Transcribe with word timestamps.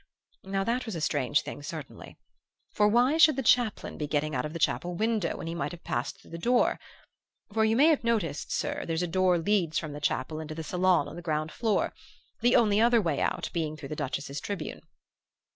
Now 0.43 0.63
that 0.63 0.87
was 0.87 0.95
a 0.95 0.99
strange 1.01 1.43
thing, 1.43 1.61
certainly; 1.61 2.17
for 2.73 2.87
why 2.87 3.17
should 3.19 3.35
the 3.35 3.43
chaplain 3.43 3.99
be 3.99 4.07
getting 4.07 4.33
out 4.33 4.47
of 4.47 4.53
the 4.53 4.57
chapel 4.57 4.95
window 4.95 5.37
when 5.37 5.45
he 5.45 5.53
might 5.53 5.73
have 5.73 5.83
passed 5.83 6.19
through 6.19 6.31
the 6.31 6.39
door? 6.39 6.79
For 7.53 7.63
you 7.63 7.75
may 7.75 7.85
have 7.89 8.03
noticed, 8.03 8.51
sir, 8.51 8.83
there's 8.83 9.03
a 9.03 9.07
door 9.07 9.37
leads 9.37 9.77
from 9.77 9.93
the 9.93 10.01
chapel 10.01 10.39
into 10.39 10.55
the 10.55 10.63
saloon 10.63 11.07
on 11.07 11.15
the 11.17 11.21
ground 11.21 11.51
floor; 11.51 11.93
the 12.41 12.55
only 12.55 12.81
other 12.81 12.99
way 12.99 13.19
out 13.21 13.51
being 13.53 13.77
through 13.77 13.89
the 13.89 13.95
Duchess's 13.95 14.41
tribune. 14.41 14.81